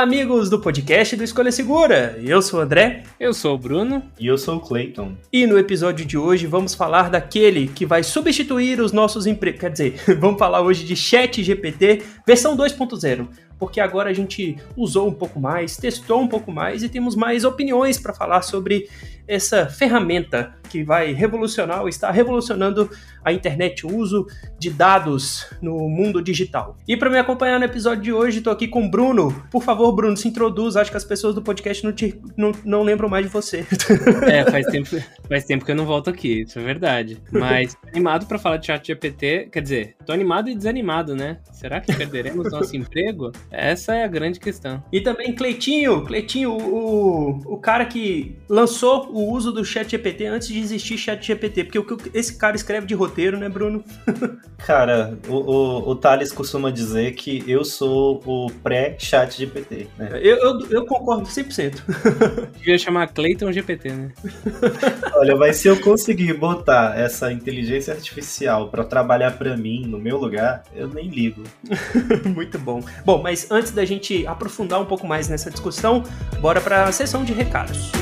[0.00, 2.18] Olá, amigos do podcast do Escolha Segura.
[2.24, 3.02] Eu sou o André.
[3.20, 4.02] Eu sou o Bruno.
[4.18, 5.14] E eu sou o Clayton.
[5.30, 9.60] E no episódio de hoje vamos falar daquele que vai substituir os nossos empregos.
[9.60, 13.28] Quer dizer, vamos falar hoje de Chat GPT versão 2.0
[13.60, 17.44] porque agora a gente usou um pouco mais, testou um pouco mais e temos mais
[17.44, 18.88] opiniões para falar sobre
[19.28, 22.90] essa ferramenta que vai revolucionar ou está revolucionando
[23.24, 24.26] a internet, o uso
[24.58, 26.76] de dados no mundo digital.
[26.86, 29.44] E para me acompanhar no episódio de hoje, estou aqui com o Bruno.
[29.50, 30.76] Por favor, Bruno, se introduz.
[30.76, 33.66] Acho que as pessoas do podcast não, te, não, não lembram mais de você.
[34.30, 34.88] É, faz tempo,
[35.28, 37.18] faz tempo que eu não volto aqui, isso é verdade.
[37.30, 41.38] Mas animado para falar de chat GPT, quer dizer, tô animado e desanimado, né?
[41.52, 43.32] Será que perderemos nosso emprego?
[43.50, 44.82] Essa é a grande questão.
[44.92, 50.48] E também Cleitinho, Cleitinho, o, o cara que lançou o uso do chat GPT antes
[50.48, 53.84] de existir chat GPT, porque o que esse cara escreve de roteiro, né, Bruno?
[54.64, 60.10] cara, o, o, o Thales costuma dizer que eu sou o pré-chat GPT, né?
[60.22, 61.80] Eu, eu, eu concordo 100%.
[62.56, 64.12] Devia chamar Cleiton GPT, né?
[65.16, 70.18] Olha, mas se eu conseguir botar essa inteligência artificial para trabalhar para mim, no meu
[70.18, 71.42] lugar, eu nem ligo.
[72.34, 72.80] Muito bom.
[73.04, 76.02] Bom, mas antes da gente aprofundar um pouco mais nessa discussão,
[76.40, 77.92] bora para a sessão de recados.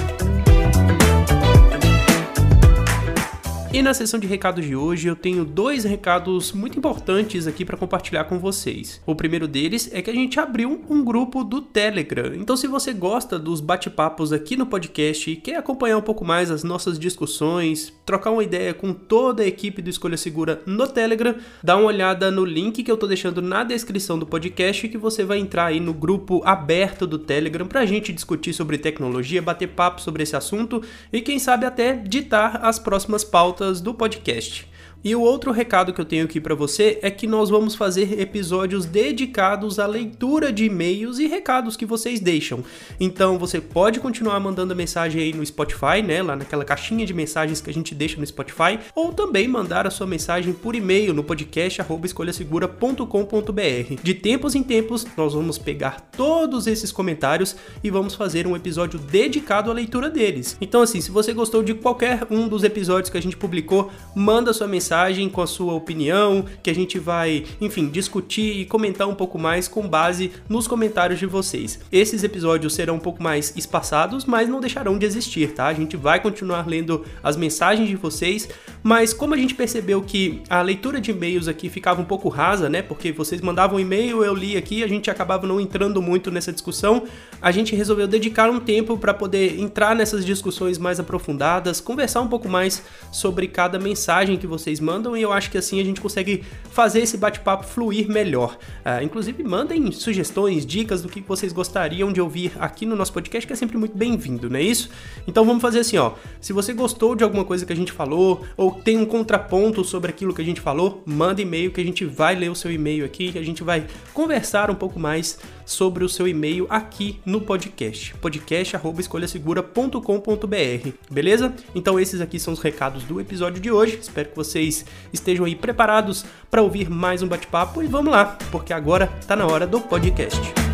[3.70, 7.76] E na sessão de recados de hoje eu tenho dois recados muito importantes aqui para
[7.76, 8.98] compartilhar com vocês.
[9.04, 12.34] O primeiro deles é que a gente abriu um grupo do Telegram.
[12.34, 16.50] Então se você gosta dos bate-papos aqui no podcast e quer acompanhar um pouco mais
[16.50, 21.34] as nossas discussões, trocar uma ideia com toda a equipe do Escolha Segura no Telegram,
[21.62, 25.24] dá uma olhada no link que eu tô deixando na descrição do podcast que você
[25.24, 30.00] vai entrar aí no grupo aberto do Telegram pra gente discutir sobre tecnologia, bater papo
[30.00, 30.82] sobre esse assunto
[31.12, 34.64] e quem sabe até ditar as próximas pautas do podcast.
[35.04, 38.20] E o outro recado que eu tenho aqui para você é que nós vamos fazer
[38.20, 42.64] episódios dedicados à leitura de e-mails e recados que vocês deixam.
[42.98, 47.60] Então você pode continuar mandando mensagem aí no Spotify, né, lá naquela caixinha de mensagens
[47.60, 51.22] que a gente deixa no Spotify, ou também mandar a sua mensagem por e-mail no
[51.22, 54.02] podcast escolhasegura.com.br.
[54.02, 57.54] De tempos em tempos nós vamos pegar todos esses comentários
[57.84, 60.56] e vamos fazer um episódio dedicado à leitura deles.
[60.60, 64.52] Então assim, se você gostou de qualquer um dos episódios que a gente publicou, manda
[64.52, 69.06] sua mensagem mensagem com a sua opinião, que a gente vai, enfim, discutir e comentar
[69.06, 71.78] um pouco mais com base nos comentários de vocês.
[71.92, 75.66] Esses episódios serão um pouco mais espaçados, mas não deixarão de existir, tá?
[75.66, 78.48] A gente vai continuar lendo as mensagens de vocês,
[78.82, 82.70] mas como a gente percebeu que a leitura de e-mails aqui ficava um pouco rasa,
[82.70, 82.80] né?
[82.80, 87.02] Porque vocês mandavam e-mail, eu li aqui, a gente acabava não entrando muito nessa discussão,
[87.42, 92.28] a gente resolveu dedicar um tempo para poder entrar nessas discussões mais aprofundadas, conversar um
[92.28, 92.82] pouco mais
[93.12, 96.44] sobre cada mensagem que vocês vocês mandam e eu acho que assim a gente consegue
[96.70, 98.56] fazer esse bate-papo fluir melhor.
[98.84, 103.46] Uh, inclusive, mandem sugestões, dicas do que vocês gostariam de ouvir aqui no nosso podcast,
[103.46, 104.88] que é sempre muito bem-vindo, não é isso?
[105.26, 106.12] Então vamos fazer assim, ó.
[106.40, 110.10] Se você gostou de alguma coisa que a gente falou, ou tem um contraponto sobre
[110.10, 113.04] aquilo que a gente falou, manda e-mail que a gente vai ler o seu e-mail
[113.04, 117.40] aqui, que a gente vai conversar um pouco mais sobre o seu e-mail aqui no
[117.42, 118.14] podcast.
[118.14, 120.88] podcast@escolhasegura.com.br.
[121.10, 121.54] Beleza?
[121.74, 123.98] Então esses aqui são os recados do episódio de hoje.
[124.00, 128.72] Espero que vocês estejam aí preparados para ouvir mais um bate-papo e vamos lá, porque
[128.72, 130.67] agora está na hora do podcast.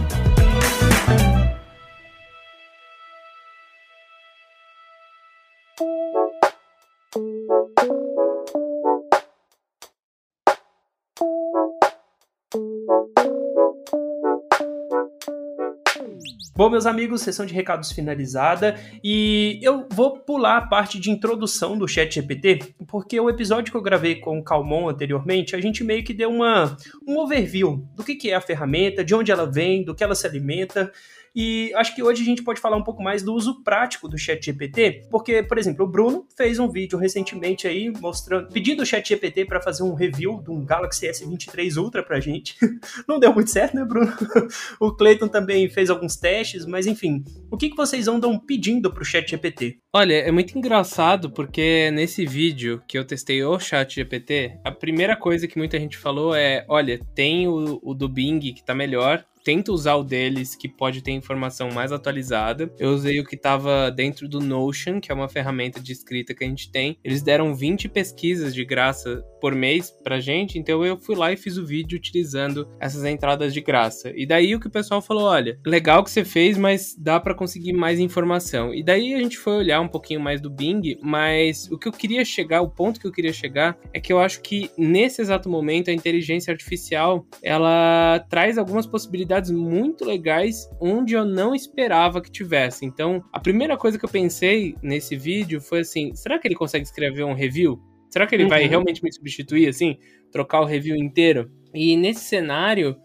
[16.56, 21.76] Bom, meus amigos, sessão de recados finalizada e eu vou pular a parte de introdução
[21.76, 25.82] do Chat GPT, porque o episódio que eu gravei com o Calmon anteriormente, a gente
[25.82, 29.50] meio que deu uma, um overview do que, que é a ferramenta, de onde ela
[29.50, 30.92] vem, do que ela se alimenta.
[31.34, 34.16] E acho que hoje a gente pode falar um pouco mais do uso prático do
[34.16, 39.44] ChatGPT, porque, por exemplo, o Bruno fez um vídeo recentemente aí mostrando, pedindo o ChatGPT
[39.44, 42.54] para fazer um review de um Galaxy S23 Ultra pra gente.
[43.08, 44.12] Não deu muito certo, né, Bruno?
[44.78, 49.04] o Clayton também fez alguns testes, mas enfim, o que, que vocês andam pedindo pro
[49.04, 49.78] ChatGPT?
[49.92, 55.48] Olha, é muito engraçado porque nesse vídeo que eu testei o ChatGPT, a primeira coisa
[55.48, 59.72] que muita gente falou é: olha, tem o, o do Bing que tá melhor, tento
[59.72, 62.72] usar o deles, que pode ter informação mais atualizada.
[62.78, 66.42] Eu usei o que estava dentro do Notion, que é uma ferramenta de escrita que
[66.42, 66.98] a gente tem.
[67.04, 71.36] Eles deram 20 pesquisas de graça por mês pra gente, então eu fui lá e
[71.36, 74.10] fiz o vídeo utilizando essas entradas de graça.
[74.16, 77.34] E daí o que o pessoal falou, olha, legal que você fez, mas dá para
[77.34, 78.72] conseguir mais informação.
[78.72, 81.92] E daí a gente foi olhar um pouquinho mais do Bing, mas o que eu
[81.92, 85.50] queria chegar, o ponto que eu queria chegar é que eu acho que nesse exato
[85.50, 92.20] momento a inteligência artificial, ela traz algumas possibilidades possibilidades muito legais onde eu não esperava
[92.20, 92.84] que tivesse.
[92.84, 96.84] Então, a primeira coisa que eu pensei nesse vídeo foi assim: será que ele consegue
[96.84, 97.80] escrever um review?
[98.10, 98.50] Será que ele uhum.
[98.50, 99.98] vai realmente me substituir assim?
[100.30, 101.50] Trocar o review inteiro?
[101.74, 102.96] E nesse cenário,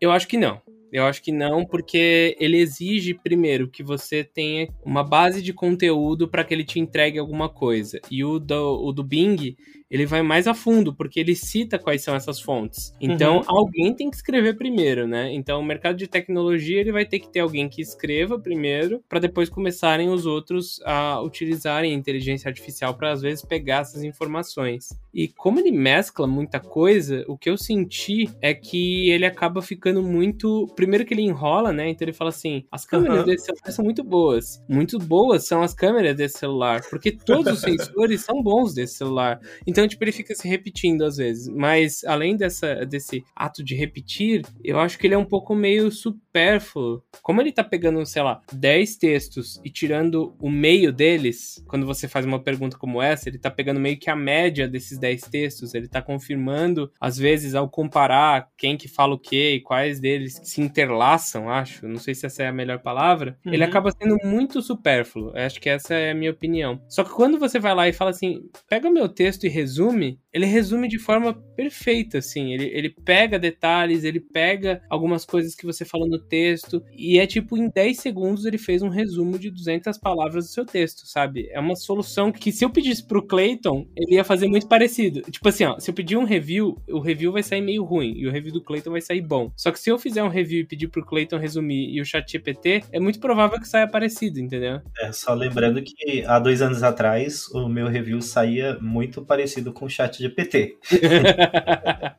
[0.00, 0.60] eu acho que não.
[0.90, 6.26] Eu acho que não, porque ele exige, primeiro, que você tenha uma base de conteúdo
[6.26, 8.00] para que ele te entregue alguma coisa.
[8.10, 9.54] E o do, o do Bing,
[9.90, 12.94] ele vai mais a fundo, porque ele cita quais são essas fontes.
[13.00, 13.44] Então, uhum.
[13.46, 15.32] alguém tem que escrever primeiro, né?
[15.32, 19.18] Então, o mercado de tecnologia, ele vai ter que ter alguém que escreva primeiro, para
[19.18, 24.88] depois começarem os outros a utilizarem a inteligência artificial para, às vezes, pegar essas informações.
[25.12, 30.02] E como ele mescla muita coisa, o que eu senti é que ele acaba ficando
[30.02, 30.66] muito.
[30.76, 31.88] Primeiro que ele enrola, né?
[31.88, 33.24] Então ele fala assim: as câmeras uhum.
[33.24, 34.62] desse celular são muito boas.
[34.68, 39.40] Muito boas são as câmeras desse celular, porque todos os sensores são bons desse celular.
[39.66, 41.46] Então, então, tipo, ele fica se repetindo às vezes.
[41.46, 45.88] Mas além dessa, desse ato de repetir, eu acho que ele é um pouco meio
[45.92, 47.00] supérfluo.
[47.22, 52.08] Como ele tá pegando, sei lá, 10 textos e tirando o meio deles, quando você
[52.08, 55.74] faz uma pergunta como essa, ele tá pegando meio que a média desses 10 textos,
[55.74, 60.40] ele tá confirmando, às vezes, ao comparar quem que fala o quê e quais deles
[60.42, 61.86] se interlaçam, acho.
[61.86, 63.38] Não sei se essa é a melhor palavra.
[63.46, 63.54] Uhum.
[63.54, 65.30] Ele acaba sendo muito supérfluo.
[65.36, 66.82] Eu acho que essa é a minha opinião.
[66.88, 69.67] Só que quando você vai lá e fala assim, pega o meu texto e resume
[69.68, 72.52] resume, ele resume de forma perfeita, assim.
[72.52, 77.26] Ele, ele pega detalhes, ele pega algumas coisas que você falou no texto, e é
[77.26, 81.48] tipo, em 10 segundos ele fez um resumo de 200 palavras do seu texto, sabe?
[81.50, 85.22] É uma solução que se eu pedisse pro Clayton, ele ia fazer muito parecido.
[85.22, 88.26] Tipo assim, ó, se eu pedir um review, o review vai sair meio ruim, e
[88.26, 89.50] o review do Clayton vai sair bom.
[89.56, 92.30] Só que se eu fizer um review e pedir pro Clayton resumir e o chat
[92.30, 94.80] GPT, é muito provável que saia parecido, entendeu?
[95.00, 99.86] É, só lembrando que há dois anos atrás, o meu review saía muito parecido com
[99.86, 100.76] o chat GPT.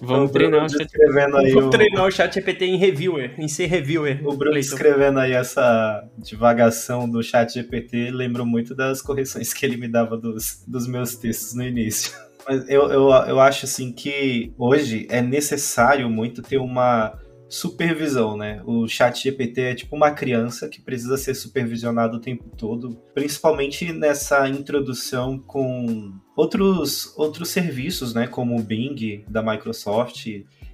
[0.00, 0.88] Vamos treinar o chat
[1.36, 1.70] aí Vamos o...
[1.70, 4.20] treinar o chat GPT em reviewer, em ser reviewer.
[4.26, 9.76] O Bruno escrevendo aí essa divagação do chat GPT, lembro muito das correções que ele
[9.76, 12.12] me dava dos, dos meus textos no início.
[12.46, 17.18] Mas eu, eu, eu acho assim que hoje é necessário muito ter uma
[17.48, 18.62] supervisão, né?
[18.64, 23.92] O chat GPT é tipo uma criança que precisa ser supervisionado o tempo todo, principalmente
[23.92, 28.26] nessa introdução com outros, outros serviços, né?
[28.26, 30.26] Como o Bing da Microsoft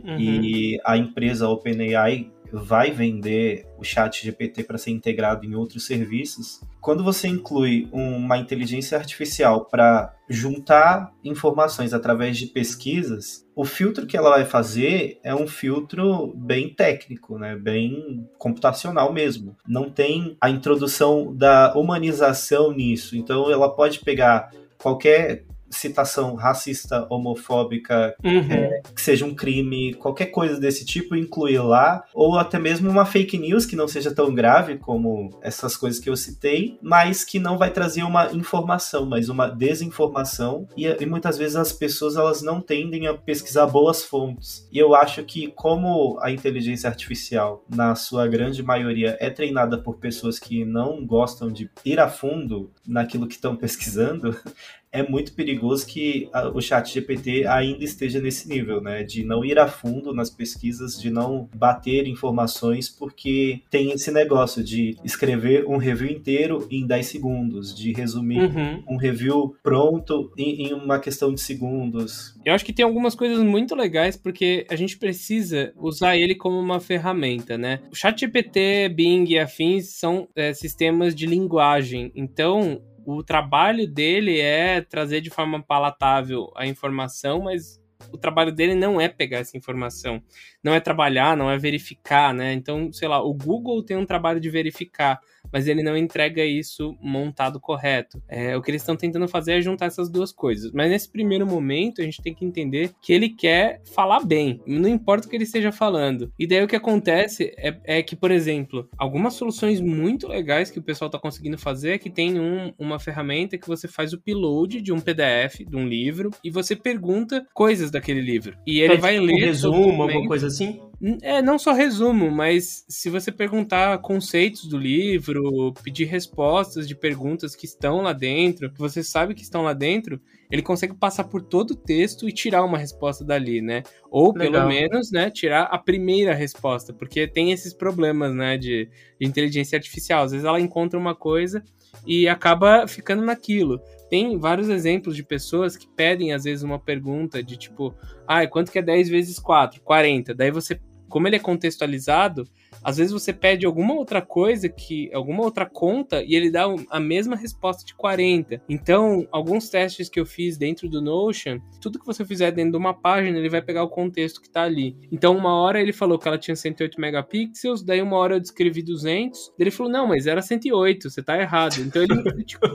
[0.02, 0.18] uhum.
[0.18, 6.60] e a empresa OpenAI vai vender o chat GPT para ser integrado em outros serviços,
[6.80, 14.16] quando você inclui uma inteligência artificial para juntar informações através de pesquisas, o filtro que
[14.16, 17.56] ela vai fazer é um filtro bem técnico, né?
[17.56, 19.56] bem computacional mesmo.
[19.66, 23.16] Não tem a introdução da humanização nisso.
[23.16, 28.50] Então ela pode pegar qualquer citação racista, homofóbica, uhum.
[28.50, 33.06] é, que seja um crime, qualquer coisa desse tipo, incluir lá, ou até mesmo uma
[33.06, 37.38] fake news que não seja tão grave como essas coisas que eu citei, mas que
[37.38, 42.42] não vai trazer uma informação, mas uma desinformação, e, e muitas vezes as pessoas elas
[42.42, 44.68] não tendem a pesquisar boas fontes.
[44.72, 49.96] E eu acho que como a inteligência artificial, na sua grande maioria, é treinada por
[49.98, 54.36] pessoas que não gostam de ir a fundo naquilo que estão pesquisando,
[54.92, 59.02] é muito perigoso que o chat GPT ainda esteja nesse nível, né?
[59.02, 64.62] De não ir a fundo nas pesquisas, de não bater informações, porque tem esse negócio
[64.64, 68.82] de escrever um review inteiro em 10 segundos, de resumir uhum.
[68.88, 72.34] um review pronto em, em uma questão de segundos.
[72.44, 76.58] Eu acho que tem algumas coisas muito legais, porque a gente precisa usar ele como
[76.58, 77.80] uma ferramenta, né?
[77.92, 82.82] O chat GPT, Bing e afins são é, sistemas de linguagem, então
[83.18, 87.80] o trabalho dele é trazer de forma palatável a informação, mas
[88.12, 90.22] o trabalho dele não é pegar essa informação,
[90.62, 92.52] não é trabalhar, não é verificar, né?
[92.52, 95.20] Então, sei lá, o Google tem um trabalho de verificar,
[95.52, 98.22] mas ele não entrega isso montado correto.
[98.28, 100.72] É, o que eles estão tentando fazer é juntar essas duas coisas.
[100.72, 104.88] Mas nesse primeiro momento, a gente tem que entender que ele quer falar bem, não
[104.88, 106.32] importa o que ele esteja falando.
[106.38, 110.78] E daí o que acontece é, é que, por exemplo, algumas soluções muito legais que
[110.78, 114.16] o pessoal está conseguindo fazer é que tem um, uma ferramenta que você faz o
[114.16, 118.56] upload de um PDF, de um livro, e você pergunta coisas daquele livro.
[118.66, 119.34] E ele vai ler.
[119.34, 120.80] Um resumo, alguma coisa assim?
[121.22, 127.56] É, não só resumo, mas se você perguntar conceitos do livro, pedir respostas de perguntas
[127.56, 131.40] que estão lá dentro, que você sabe que estão lá dentro, ele consegue passar por
[131.40, 133.82] todo o texto e tirar uma resposta dali, né?
[134.10, 134.52] Ou Legal.
[134.52, 138.86] pelo menos, né, tirar a primeira resposta, porque tem esses problemas, né, de,
[139.18, 140.24] de inteligência artificial.
[140.24, 141.62] Às vezes ela encontra uma coisa
[142.06, 143.80] e acaba ficando naquilo.
[144.10, 147.94] Tem vários exemplos de pessoas que pedem, às vezes, uma pergunta de tipo,
[148.26, 149.80] ah, quanto que é 10 vezes 4?
[149.82, 150.34] 40.
[150.34, 150.78] Daí você
[151.10, 152.48] como ele é contextualizado,
[152.82, 157.00] às vezes você pede alguma outra coisa que alguma outra conta e ele dá a
[157.00, 158.62] mesma resposta de 40.
[158.68, 162.78] Então, alguns testes que eu fiz dentro do Notion, tudo que você fizer dentro de
[162.78, 164.96] uma página, ele vai pegar o contexto que está ali.
[165.12, 168.82] Então, uma hora ele falou que ela tinha 108 megapixels, daí uma hora eu descrevi
[168.82, 171.80] 200, ele falou: "Não, mas era 108, você está errado".
[171.80, 172.70] Então ele criticou,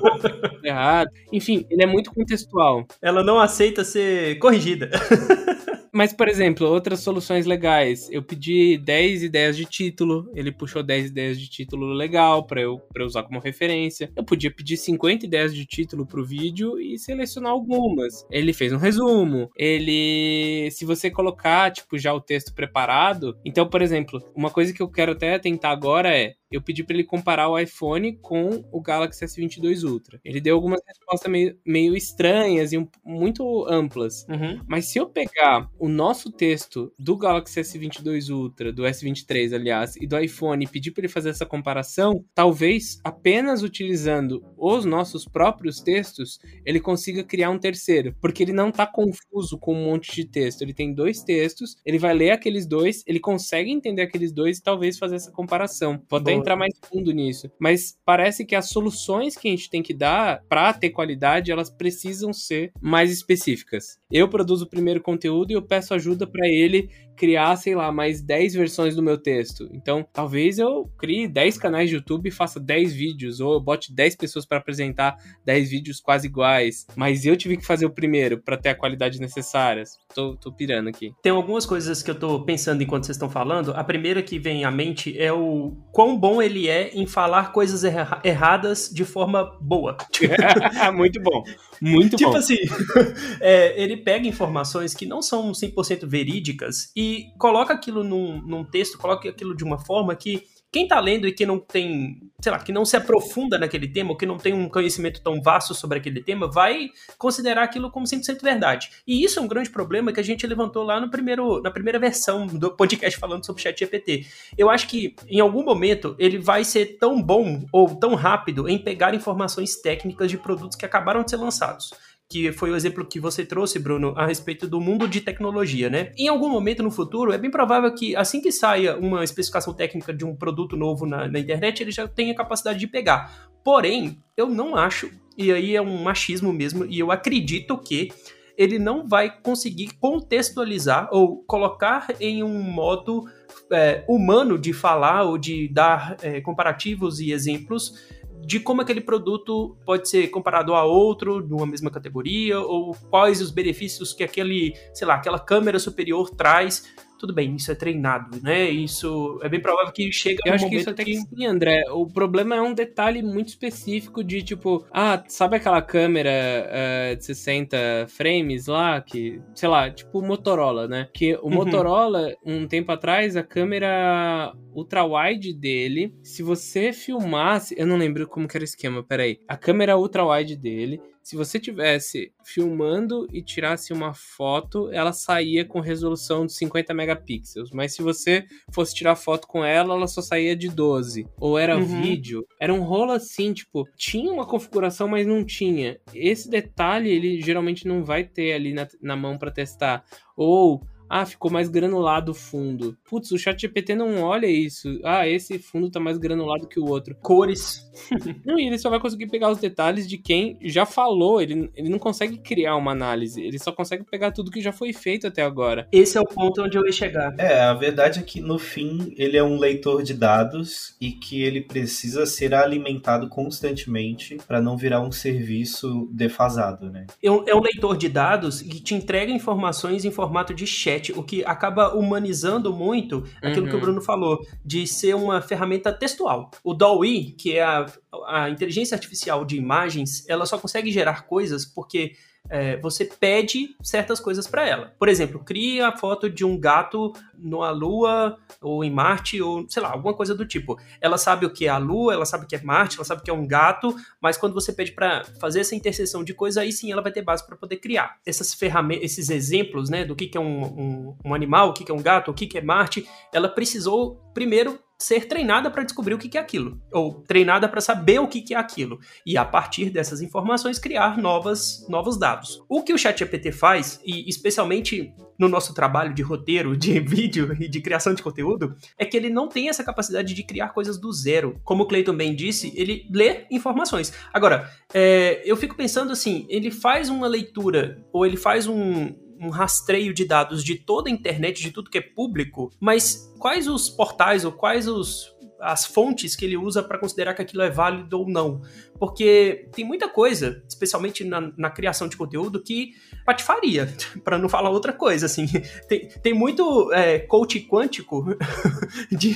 [0.64, 1.10] errado.
[1.32, 2.86] Enfim, ele é muito contextual.
[3.02, 4.90] Ela não aceita ser corrigida.
[5.96, 8.10] Mas, por exemplo, outras soluções legais.
[8.12, 12.82] Eu pedi 10 ideias de título, ele puxou 10 ideias de título legal para eu,
[12.94, 14.12] eu usar como referência.
[14.14, 18.26] Eu podia pedir 50 ideias de título pro vídeo e selecionar algumas.
[18.30, 19.50] Ele fez um resumo.
[19.56, 20.70] Ele.
[20.72, 23.38] Se você colocar, tipo, já o texto preparado.
[23.46, 26.96] Então, por exemplo, uma coisa que eu quero até tentar agora é eu pedi para
[26.96, 30.20] ele comparar o iPhone com o Galaxy S22 Ultra.
[30.24, 34.26] Ele deu algumas respostas meio, meio estranhas e um, muito amplas.
[34.30, 34.62] Uhum.
[34.68, 40.08] Mas se eu pegar o nosso texto do Galaxy S22 Ultra, do S23, aliás, e
[40.08, 45.82] do iPhone e pedir para ele fazer essa comparação, talvez apenas utilizando os nossos próprios
[45.82, 50.26] textos, ele consiga criar um terceiro, porque ele não está confuso com um monte de
[50.26, 50.62] texto.
[50.62, 54.64] Ele tem dois textos, ele vai ler aqueles dois, ele consegue entender aqueles dois e
[54.64, 56.02] talvez fazer essa comparação.
[56.10, 57.50] Vou até entrar mais fundo nisso.
[57.60, 61.70] Mas parece que as soluções que a gente tem que dar para ter qualidade, elas
[61.70, 64.00] precisam ser mais específicas.
[64.12, 68.22] Eu produzo o primeiro conteúdo e eu peço ajuda para ele criar, sei lá, mais
[68.22, 69.70] 10 versões do meu texto.
[69.72, 73.94] Então, talvez eu crie 10 canais de YouTube e faça 10 vídeos, ou eu bote
[73.94, 76.86] 10 pessoas para apresentar 10 vídeos quase iguais.
[76.96, 79.84] Mas eu tive que fazer o primeiro para ter a qualidade necessária.
[80.14, 81.14] Tô, tô pirando aqui.
[81.22, 83.72] Tem algumas coisas que eu tô pensando enquanto vocês estão falando.
[83.72, 87.84] A primeira que vem à mente é o quão bom ele é em falar coisas
[87.84, 89.96] erra erradas de forma boa.
[90.92, 91.44] Muito bom.
[91.80, 92.40] Muito tipo bom.
[92.40, 92.58] Tipo assim,
[93.40, 98.98] é, ele pega informações que não são 100% verídicas e coloca aquilo num, num texto,
[98.98, 100.44] coloca aquilo de uma forma que
[100.76, 104.10] quem tá lendo e que não tem, sei lá, que não se aprofunda naquele tema,
[104.10, 108.06] ou que não tem um conhecimento tão vasto sobre aquele tema, vai considerar aquilo como
[108.06, 108.90] 100% verdade.
[109.08, 111.98] E isso é um grande problema que a gente levantou lá no primeiro, na primeira
[111.98, 114.26] versão do podcast falando sobre o chat GPT.
[114.58, 118.78] Eu acho que em algum momento ele vai ser tão bom ou tão rápido em
[118.78, 121.94] pegar informações técnicas de produtos que acabaram de ser lançados
[122.30, 126.12] que foi o exemplo que você trouxe, Bruno, a respeito do mundo de tecnologia, né?
[126.18, 130.14] Em algum momento no futuro, é bem provável que assim que saia uma especificação técnica
[130.14, 133.50] de um produto novo na, na internet, ele já tenha capacidade de pegar.
[133.64, 138.10] Porém, eu não acho, e aí é um machismo mesmo, e eu acredito que
[138.58, 143.26] ele não vai conseguir contextualizar ou colocar em um modo
[143.72, 147.94] é, humano de falar ou de dar é, comparativos e exemplos
[148.42, 153.42] de como aquele produto pode ser comparado a outro de uma mesma categoria, ou quais
[153.42, 156.84] os benefícios que aquele, sei lá, aquela câmera superior traz
[157.18, 158.70] tudo bem, isso é treinado, né?
[158.70, 161.84] Isso é bem provável que chega Eu um acho que isso até que sim, André.
[161.92, 167.26] O problema é um detalhe muito específico de tipo, ah, sabe aquela câmera uh, de
[167.26, 171.10] 60 frames lá que, sei lá, tipo Motorola, né?
[171.14, 171.56] Que o uhum.
[171.56, 178.28] Motorola, um tempo atrás, a câmera ultra wide dele, se você filmasse, eu não lembro
[178.28, 179.40] como que era o esquema, peraí.
[179.48, 185.66] A câmera ultra wide dele, se você tivesse filmando e tirasse uma foto, ela saía
[185.66, 187.72] com resolução de 50 megapixels.
[187.72, 191.28] Mas se você fosse tirar foto com ela, ela só saía de 12.
[191.40, 192.04] Ou era uhum.
[192.04, 192.46] vídeo.
[192.60, 196.00] Era um rolo assim, tipo, tinha uma configuração, mas não tinha.
[196.14, 200.06] Esse detalhe ele geralmente não vai ter ali na, na mão para testar.
[200.38, 202.98] Ou ah, ficou mais granulado o fundo.
[203.10, 205.00] Putz, o chat GPT não olha isso.
[205.04, 207.16] Ah, esse fundo tá mais granulado que o outro.
[207.22, 207.90] Cores.
[208.46, 211.42] não, e ele só vai conseguir pegar os detalhes de quem já falou.
[211.42, 213.42] Ele, ele não consegue criar uma análise.
[213.42, 215.88] Ele só consegue pegar tudo que já foi feito até agora.
[215.92, 217.34] Esse é o ponto onde eu ia chegar.
[217.38, 221.42] É, a verdade é que no fim ele é um leitor de dados e que
[221.42, 227.06] ele precisa ser alimentado constantemente para não virar um serviço defasado, né?
[227.22, 231.44] É um leitor de dados que te entrega informações em formato de chat, o que
[231.46, 233.70] acaba humanizando muito aquilo uhum.
[233.70, 233.82] que o uhum.
[233.82, 236.52] Bruno falou, de ser uma ferramenta textual.
[236.64, 237.86] O DALL-E, que é a,
[238.28, 242.14] a inteligência artificial de imagens, ela só consegue gerar coisas porque
[242.50, 244.94] é, você pede certas coisas para ela.
[244.98, 249.82] Por exemplo, cria a foto de um gato na Lua ou em Marte ou sei
[249.82, 250.80] lá, alguma coisa do tipo.
[251.02, 253.22] Ela sabe o que é a Lua, ela sabe o que é Marte, ela sabe
[253.22, 256.58] o que é um gato, mas quando você pede para fazer essa interseção de coisas,
[256.58, 260.16] aí sim ela vai ter base para poder criar essas ferramentas, esses exemplos, né, do
[260.16, 262.48] que, que é um, um, um animal, o que, que é um gato, o que,
[262.48, 263.08] que é Marte.
[263.34, 268.20] Ela precisou primeiro ser treinada para descobrir o que é aquilo, ou treinada para saber
[268.20, 272.64] o que é aquilo, e a partir dessas informações criar novas, novos dados.
[272.70, 277.68] O que o ChatGPT faz, e especialmente no nosso trabalho de roteiro, de vídeo e
[277.68, 281.12] de criação de conteúdo, é que ele não tem essa capacidade de criar coisas do
[281.12, 281.60] zero.
[281.64, 284.14] Como o Clayton bem disse, ele lê informações.
[284.34, 289.50] Agora, é, eu fico pensando assim, ele faz uma leitura, ou ele faz um, um
[289.50, 293.90] rastreio de dados de toda a internet, de tudo que é público, mas quais os
[293.90, 298.20] portais ou quais os as fontes que ele usa para considerar que aquilo é válido
[298.20, 298.62] ou não.
[299.00, 302.92] Porque tem muita coisa, especialmente na, na criação de conteúdo, que
[303.26, 305.48] patifaria, para não falar outra coisa, assim.
[305.88, 308.26] Tem, tem muito é, coach quântico
[309.12, 309.36] de,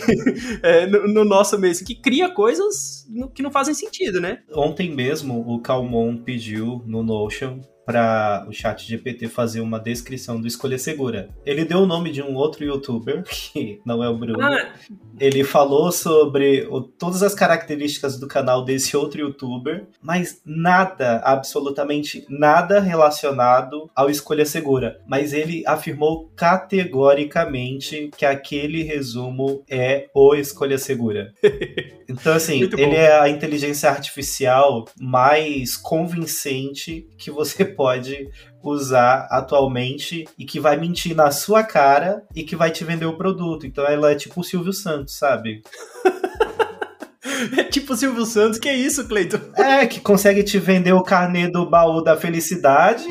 [0.62, 4.44] é, no, no, nosso meio, assim, que cria coisas que não fazem sentido, né?
[4.54, 10.46] Ontem mesmo, o Calmon pediu no Notion para o chat GPT fazer uma descrição do
[10.46, 11.30] Escolha Segura.
[11.44, 14.44] Ele deu o nome de um outro youtuber, que não é o Bruno.
[14.44, 14.74] Ah.
[15.20, 22.28] Ele falou sobre o, todas as características do canal desse outro youtuber, mas nada, absolutamente
[22.30, 25.02] nada relacionado ao Escolha Segura.
[25.08, 31.34] Mas ele afirmou categoricamente que aquele resumo é o Escolha Segura.
[32.10, 38.30] Então, assim, ele é a inteligência artificial mais convincente que você pode
[38.62, 43.16] usar atualmente e que vai mentir na sua cara e que vai te vender o
[43.16, 43.66] produto.
[43.66, 45.62] Então ela é tipo o Silvio Santos, sabe?
[47.58, 49.40] É tipo o Silvio Santos, que é isso, Cleiton?
[49.56, 53.08] É, que consegue te vender o carnê do baú da felicidade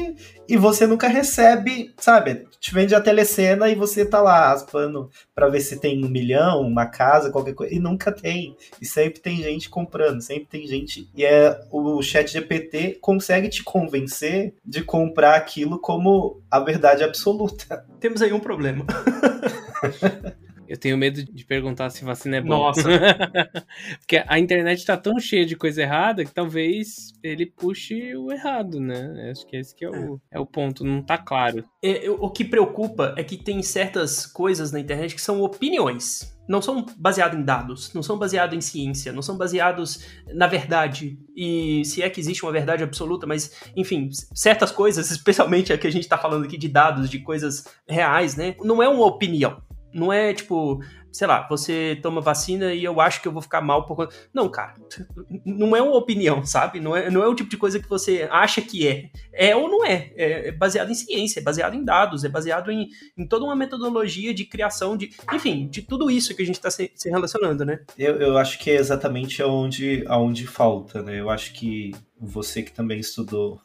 [0.48, 2.46] e você nunca recebe, sabe?
[2.58, 6.62] Te vende a telecena e você tá lá raspando para ver se tem um milhão,
[6.62, 8.56] uma casa, qualquer coisa, e nunca tem.
[8.80, 11.08] E sempre tem gente comprando, sempre tem gente.
[11.14, 17.84] E é o chat GPT consegue te convencer de comprar aquilo como a verdade absoluta.
[18.00, 18.86] Temos aí um problema.
[20.68, 22.58] Eu tenho medo de perguntar se vacina é boa.
[22.58, 22.82] Nossa.
[23.98, 28.78] Porque a internet tá tão cheia de coisa errada que talvez ele puxe o errado,
[28.78, 29.30] né?
[29.30, 30.36] Acho que esse que é o, é.
[30.36, 31.64] é o ponto, não tá claro.
[31.82, 36.62] É, o que preocupa é que tem certas coisas na internet que são opiniões não
[36.62, 41.18] são baseados em dados, não são baseados em ciência, não são baseados na verdade.
[41.36, 45.86] E se é que existe uma verdade absoluta, mas, enfim, certas coisas, especialmente a que
[45.86, 48.56] a gente está falando aqui de dados, de coisas reais, né?
[48.62, 49.60] Não é uma opinião.
[49.92, 50.80] Não é tipo,
[51.18, 54.14] sei lá, você toma vacina e eu acho que eu vou ficar mal por conta.
[54.32, 54.74] Não, cara,
[55.44, 56.78] não é uma opinião, sabe?
[56.78, 59.10] Não é, não é o tipo de coisa que você acha que é.
[59.32, 60.12] É ou não é.
[60.14, 63.56] É, é baseado em ciência, é baseado em dados, é baseado em, em toda uma
[63.56, 65.10] metodologia de criação de.
[65.34, 67.80] Enfim, de tudo isso que a gente está se, se, relacionando, né?
[67.98, 71.18] Eu, eu acho que é exatamente aonde, aonde falta, né?
[71.18, 73.60] Eu acho que você que também estudou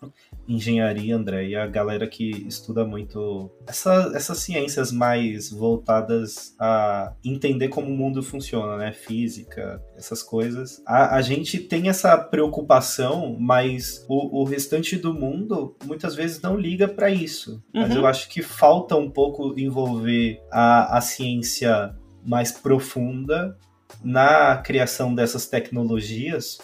[0.47, 7.13] engenharia, André, e a galera que estuda muito essa, essas ciências mais voltadas a
[7.43, 8.91] entender como o mundo funciona, né?
[8.91, 10.81] Física, essas coisas.
[10.85, 16.57] A, a gente tem essa preocupação, mas o, o restante do mundo muitas vezes não
[16.57, 17.61] liga para isso.
[17.73, 17.81] Uhum.
[17.81, 23.57] Mas eu acho que falta um pouco envolver a, a ciência mais profunda
[24.03, 26.57] na criação dessas tecnologias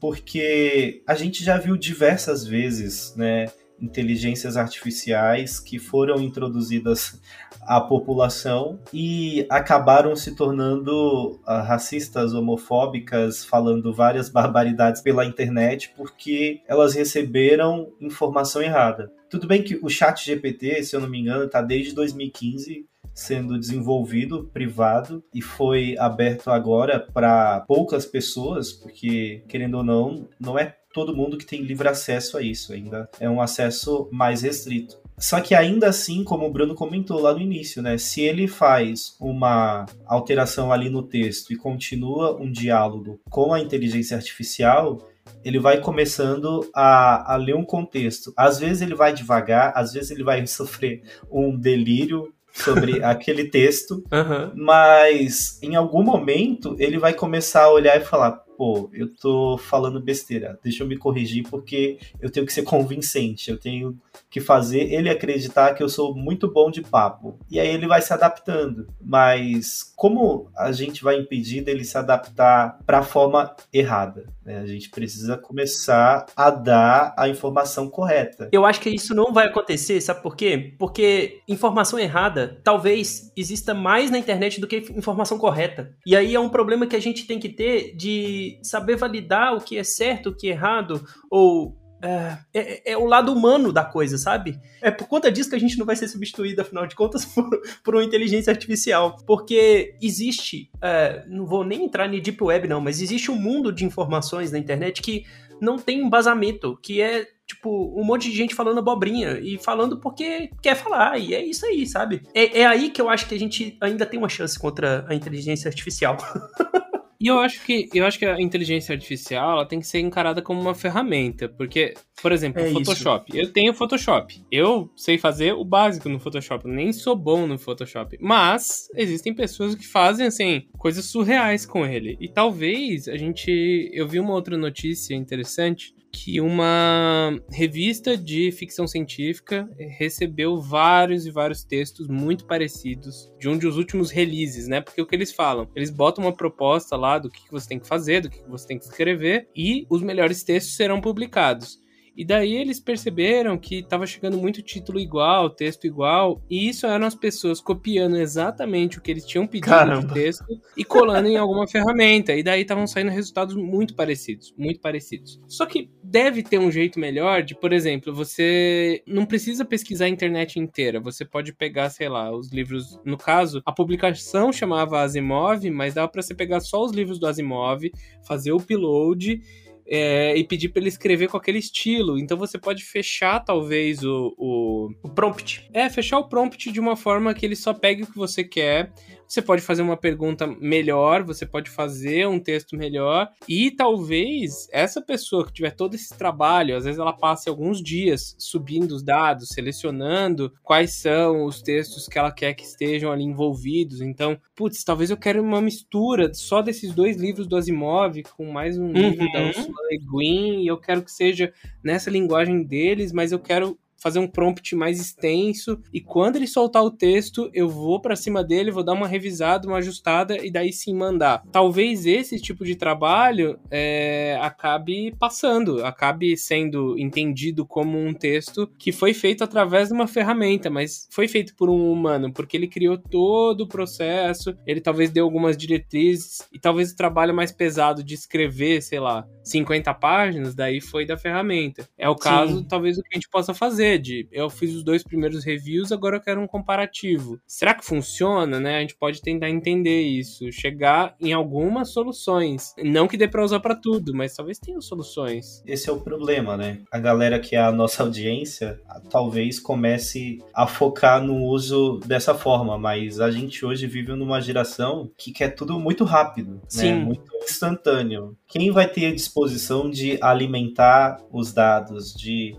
[0.00, 3.46] porque a gente já viu diversas vezes, né,
[3.80, 7.20] inteligências artificiais que foram introduzidas
[7.62, 16.60] à população e acabaram se tornando uh, racistas, homofóbicas, falando várias barbaridades pela internet porque
[16.66, 19.12] elas receberam informação errada.
[19.28, 22.86] Tudo bem que o chat GPT, se eu não me engano, está desde 2015
[23.16, 30.58] sendo desenvolvido privado e foi aberto agora para poucas pessoas, porque querendo ou não, não
[30.58, 34.96] é todo mundo que tem livre acesso a isso, ainda é um acesso mais restrito.
[35.18, 37.98] Só que ainda assim, como o Bruno comentou lá no início, né?
[37.98, 44.16] Se ele faz uma alteração ali no texto e continua um diálogo com a inteligência
[44.16, 45.06] artificial,
[45.44, 48.32] ele vai começando a, a ler um contexto.
[48.34, 54.02] Às vezes ele vai devagar, às vezes ele vai sofrer um delírio sobre aquele texto,
[54.10, 54.50] Aham.
[54.56, 60.00] mas em algum momento ele vai começar a olhar e falar: pô, eu tô falando
[60.00, 63.98] besteira, deixa eu me corrigir porque eu tenho que ser convincente, eu tenho
[64.30, 67.38] que fazer ele acreditar que eu sou muito bom de papo.
[67.50, 68.88] E aí ele vai se adaptando.
[69.00, 74.35] Mas como a gente vai impedir dele se adaptar para a forma errada?
[74.46, 74.60] Né?
[74.60, 78.48] A gente precisa começar a dar a informação correta.
[78.52, 80.74] Eu acho que isso não vai acontecer, sabe por quê?
[80.78, 85.92] Porque informação errada talvez exista mais na internet do que informação correta.
[86.06, 89.60] E aí é um problema que a gente tem que ter de saber validar o
[89.60, 93.84] que é certo, o que é errado, ou é, é, é o lado humano da
[93.84, 94.58] coisa, sabe?
[94.80, 97.48] É por conta disso que a gente não vai ser substituído, afinal de contas, por,
[97.82, 99.16] por uma inteligência artificial.
[99.26, 103.72] Porque existe, é, não vou nem entrar em Deep Web não, mas existe um mundo
[103.72, 105.24] de informações na internet que
[105.60, 110.50] não tem embasamento, que é tipo, um monte de gente falando abobrinha e falando porque
[110.60, 112.22] quer falar, e é isso aí, sabe?
[112.34, 115.14] É, é aí que eu acho que a gente ainda tem uma chance contra a
[115.14, 116.16] inteligência artificial.
[117.20, 120.42] E eu acho que eu acho que a inteligência artificial ela tem que ser encarada
[120.42, 123.36] como uma ferramenta, porque, por exemplo, É o Photoshop.
[123.36, 124.42] Eu tenho Photoshop.
[124.50, 129.74] Eu sei fazer o básico no Photoshop, nem sou bom no Photoshop, mas existem pessoas
[129.74, 132.16] que fazem assim coisas surreais com ele.
[132.20, 138.86] E talvez a gente eu vi uma outra notícia interessante que uma revista de ficção
[138.86, 144.80] científica recebeu vários e vários textos muito parecidos de um dos últimos releases, né?
[144.80, 145.68] Porque o que eles falam?
[145.74, 148.78] Eles botam uma proposta lá do que você tem que fazer, do que você tem
[148.78, 151.78] que escrever, e os melhores textos serão publicados.
[152.16, 157.06] E daí eles perceberam que estava chegando muito título igual, texto igual, e isso eram
[157.06, 160.06] as pessoas copiando exatamente o que eles tinham pedido Caramba.
[160.06, 160.44] de texto
[160.76, 162.32] e colando em alguma ferramenta.
[162.32, 165.38] E daí estavam saindo resultados muito parecidos, muito parecidos.
[165.46, 170.08] Só que deve ter um jeito melhor de, por exemplo, você não precisa pesquisar a
[170.08, 171.00] internet inteira.
[171.00, 172.98] Você pode pegar, sei lá, os livros.
[173.04, 177.26] No caso, a publicação chamava Asimov, mas dava para você pegar só os livros do
[177.26, 177.90] Asimov,
[178.26, 179.40] fazer o upload
[179.88, 182.18] é, e pedir para ele escrever com aquele estilo.
[182.18, 184.90] Então você pode fechar, talvez, o, o.
[185.02, 185.68] O prompt.
[185.72, 188.92] É, fechar o prompt de uma forma que ele só pegue o que você quer.
[189.28, 193.28] Você pode fazer uma pergunta melhor, você pode fazer um texto melhor.
[193.48, 198.36] E talvez essa pessoa que tiver todo esse trabalho, às vezes ela passe alguns dias
[198.38, 204.00] subindo os dados, selecionando quais são os textos que ela quer que estejam ali envolvidos.
[204.00, 208.78] Então, putz, talvez eu quero uma mistura só desses dois livros do Asimov com mais
[208.78, 209.48] um livro da Uhum.
[209.48, 214.18] Ursula Le Guin, e eu quero que seja nessa linguagem deles, mas eu quero fazer
[214.18, 218.70] um prompt mais extenso e quando ele soltar o texto, eu vou pra cima dele,
[218.70, 221.42] vou dar uma revisada, uma ajustada e daí sim mandar.
[221.50, 228.92] Talvez esse tipo de trabalho é, acabe passando, acabe sendo entendido como um texto que
[228.92, 232.98] foi feito através de uma ferramenta, mas foi feito por um humano, porque ele criou
[232.98, 238.14] todo o processo, ele talvez deu algumas diretrizes e talvez o trabalho mais pesado de
[238.14, 241.88] escrever, sei lá, 50 páginas, daí foi da ferramenta.
[241.96, 242.64] É o caso, Sim.
[242.64, 246.16] talvez, o que a gente possa fazer, de eu fiz os dois primeiros reviews, agora
[246.16, 247.38] eu quero um comparativo.
[247.46, 248.78] Será que funciona, né?
[248.78, 252.74] A gente pode tentar entender isso, chegar em algumas soluções.
[252.82, 255.62] Não que dê pra usar pra tudo, mas talvez tenha soluções.
[255.64, 256.80] Esse é o problema, né?
[256.90, 262.76] A galera que é a nossa audiência talvez comece a focar no uso dessa forma,
[262.76, 266.92] mas a gente hoje vive numa geração que quer tudo muito rápido, Sim.
[266.92, 266.94] né?
[266.96, 268.36] Muito instantâneo.
[268.48, 272.56] Quem vai ter a disposição de alimentar os dados, de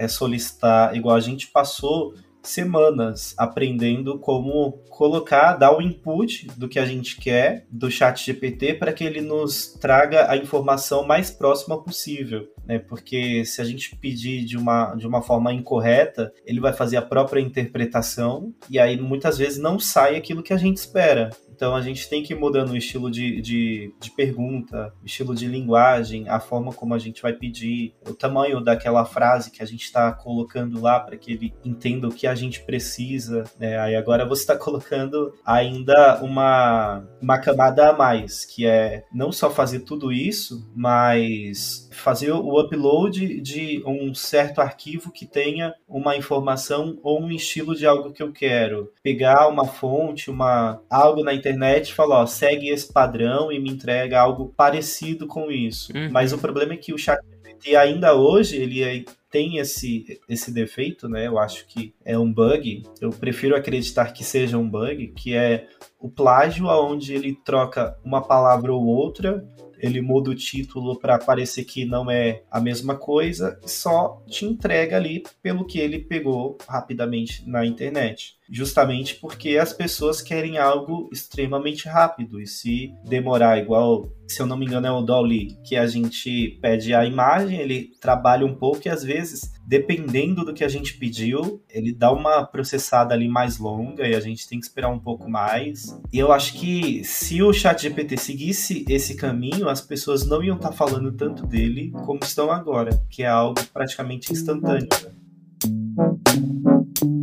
[0.00, 6.78] é, solicitar, igual a gente passou semanas aprendendo como colocar, dar o input do que
[6.78, 11.82] a gente quer do chat GPT para que ele nos traga a informação mais próxima
[11.82, 12.78] possível, né?
[12.78, 17.02] Porque se a gente pedir de uma, de uma forma incorreta, ele vai fazer a
[17.02, 21.28] própria interpretação e aí muitas vezes não sai aquilo que a gente espera.
[21.60, 25.46] Então a gente tem que ir mudando o estilo de, de, de pergunta, estilo de
[25.46, 29.84] linguagem, a forma como a gente vai pedir, o tamanho daquela frase que a gente
[29.84, 33.44] está colocando lá para que ele entenda o que a gente precisa.
[33.58, 33.78] Né?
[33.78, 39.50] Aí agora você está colocando ainda uma, uma camada a mais, que é não só
[39.50, 46.98] fazer tudo isso, mas fazer o upload de um certo arquivo que tenha uma informação
[47.02, 48.92] ou um estilo de algo que eu quero.
[49.02, 53.70] Pegar uma fonte, uma algo na internet e falar, ó, segue esse padrão e me
[53.70, 55.92] entrega algo parecido com isso.
[55.96, 56.10] Uhum.
[56.10, 57.20] Mas o problema é que o chat
[57.60, 61.26] GPT ainda hoje ele é, tem esse, esse defeito, né?
[61.26, 62.84] Eu acho que é um bug.
[63.00, 65.66] Eu prefiro acreditar que seja um bug, que é
[65.98, 69.44] o plágio, onde ele troca uma palavra ou outra
[69.80, 74.96] ele muda o título para parecer que não é a mesma coisa, só te entrega
[74.96, 78.38] ali pelo que ele pegou rapidamente na internet.
[78.48, 84.56] Justamente porque as pessoas querem algo extremamente rápido e se demorar igual, se eu não
[84.56, 88.82] me engano é o Dolly, que a gente pede a imagem, ele trabalha um pouco
[88.86, 93.56] e às vezes, dependendo do que a gente pediu, ele dá uma processada ali mais
[93.56, 95.96] longa e a gente tem que esperar um pouco mais.
[96.12, 100.70] E eu acho que se o ChatGPT seguisse esse caminho, as pessoas não iam estar
[100.70, 104.88] tá falando tanto dele como estão agora, que é algo praticamente instantâneo.
[105.04, 107.19] Né?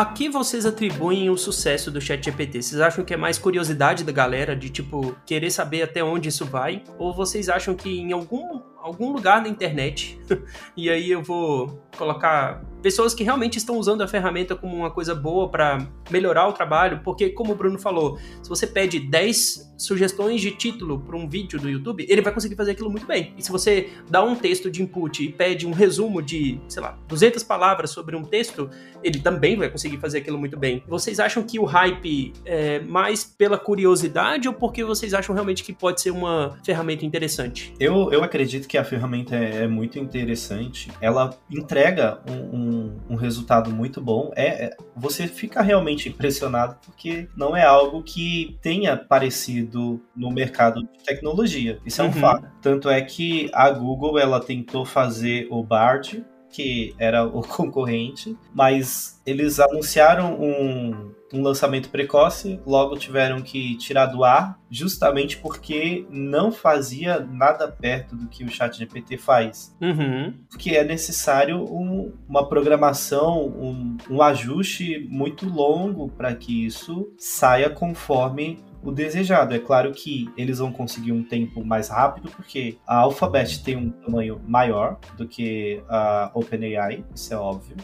[0.00, 2.62] A que vocês atribuem o sucesso do ChatGPT?
[2.62, 6.46] Vocês acham que é mais curiosidade da galera de tipo querer saber até onde isso
[6.46, 6.82] vai?
[6.98, 10.18] Ou vocês acham que em algum algum lugar na internet,
[10.76, 15.14] e aí eu vou colocar pessoas que realmente estão usando a ferramenta como uma coisa
[15.14, 20.40] boa para melhorar o trabalho, porque como o Bruno falou, se você pede 10 sugestões
[20.40, 23.34] de título para um vídeo do YouTube, ele vai conseguir fazer aquilo muito bem.
[23.36, 26.98] E se você dá um texto de input e pede um resumo de, sei lá,
[27.08, 28.68] 200 palavras sobre um texto,
[29.02, 30.82] ele também vai conseguir fazer aquilo muito bem.
[30.86, 35.72] Vocês acham que o hype é mais pela curiosidade ou porque vocês acham realmente que
[35.72, 37.72] pode ser uma ferramenta interessante?
[37.80, 40.92] Eu, eu acredito que a ferramenta é, é muito interessante.
[41.00, 44.30] Ela entrega um, um, um resultado muito bom.
[44.36, 50.82] É, é, você fica realmente impressionado porque não é algo que tenha aparecido no mercado
[50.82, 51.80] de tecnologia.
[51.84, 52.12] Isso é um uhum.
[52.12, 52.46] fato.
[52.62, 59.20] Tanto é que a Google ela tentou fazer o Bard, que era o concorrente, mas
[59.26, 66.50] eles anunciaram um, um lançamento precoce, logo tiveram que tirar do ar, justamente porque não
[66.50, 69.76] fazia nada perto do que o ChatGPT faz.
[69.80, 70.34] Uhum.
[70.48, 77.70] Porque é necessário um, uma programação, um, um ajuste muito longo para que isso saia
[77.70, 79.54] conforme o desejado.
[79.54, 83.90] É claro que eles vão conseguir um tempo mais rápido, porque a Alphabet tem um
[83.90, 87.76] tamanho maior do que a OpenAI, isso é óbvio.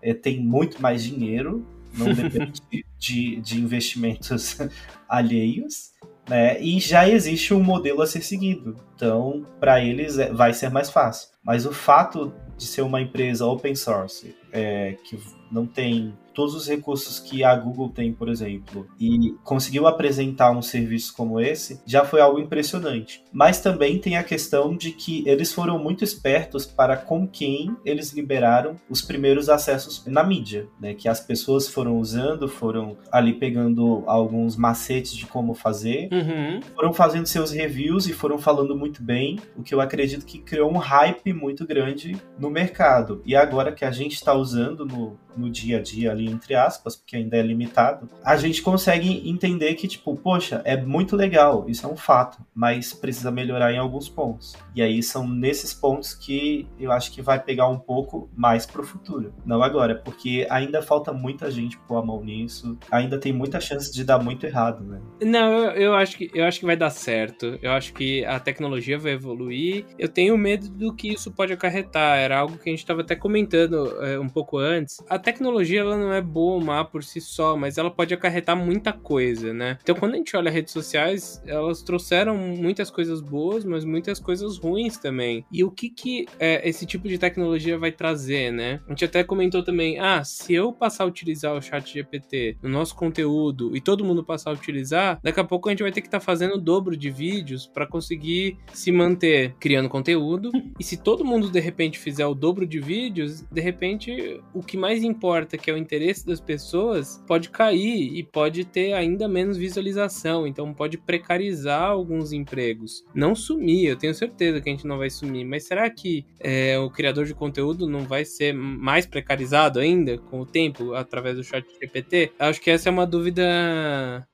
[0.00, 2.62] É, tem muito mais dinheiro, não depende
[2.98, 4.58] de, de investimentos
[5.08, 5.92] alheios,
[6.28, 6.60] né?
[6.60, 8.76] E já existe um modelo a ser seguido.
[8.94, 11.30] Então, para eles é, vai ser mais fácil.
[11.42, 15.18] Mas o fato de ser uma empresa open source, é, que
[15.50, 20.62] não tem todos os recursos que a Google tem, por exemplo, e conseguiu apresentar um
[20.62, 23.24] serviço como esse, já foi algo impressionante.
[23.32, 28.12] Mas também tem a questão de que eles foram muito espertos para com quem eles
[28.12, 30.94] liberaram os primeiros acessos na mídia, né?
[30.94, 36.60] Que as pessoas foram usando, foram ali pegando alguns macetes de como fazer, uhum.
[36.72, 40.70] foram fazendo seus reviews e foram falando muito bem, o que eu acredito que criou
[40.70, 43.20] um hype muito grande no mercado.
[43.26, 46.96] E agora que a gente está usando no, no dia a dia ali, entre aspas,
[46.96, 51.86] porque ainda é limitado, a gente consegue entender que, tipo, poxa, é muito legal, isso
[51.86, 54.56] é um fato, mas precisa melhorar em alguns pontos.
[54.74, 58.82] E aí são nesses pontos que eu acho que vai pegar um pouco mais pro
[58.82, 59.32] futuro.
[59.44, 63.92] Não agora, porque ainda falta muita gente pôr a mão nisso, ainda tem muita chance
[63.92, 65.00] de dar muito errado, né?
[65.22, 67.58] Não, eu, eu acho que eu acho que vai dar certo.
[67.62, 69.84] Eu acho que a tecnologia vai evoluir.
[69.98, 72.18] Eu tenho medo do que isso pode acarretar.
[72.18, 74.98] Era algo que a gente estava até comentando é, um pouco antes.
[75.08, 78.56] A tecnologia ela não é boa ou má por si só, mas ela pode acarretar
[78.56, 79.78] muita coisa, né?
[79.82, 84.56] Então, quando a gente olha redes sociais, elas trouxeram muitas coisas boas, mas muitas coisas
[84.56, 85.44] ruins também.
[85.52, 88.80] E o que que é, esse tipo de tecnologia vai trazer, né?
[88.86, 92.70] A gente até comentou também, ah, se eu passar a utilizar o chat GPT no
[92.70, 96.00] nosso conteúdo e todo mundo passar a utilizar, daqui a pouco a gente vai ter
[96.00, 100.50] que estar tá fazendo o dobro de vídeos para conseguir se manter criando conteúdo.
[100.78, 104.76] E se todo mundo de repente fizer o dobro de vídeos, de repente o que
[104.78, 109.56] mais importa que é o interesse das pessoas, pode cair e pode ter ainda menos
[109.56, 110.46] visualização.
[110.46, 113.04] Então pode precarizar alguns empregos.
[113.14, 115.44] Não sumir, eu tenho certeza que a gente não vai sumir.
[115.44, 120.40] Mas será que é, o criador de conteúdo não vai ser mais precarizado ainda com
[120.40, 122.32] o tempo através do chat GPT?
[122.38, 123.42] Acho que essa é uma dúvida,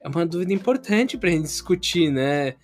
[0.02, 2.54] é uma dúvida importante para a gente discutir, né?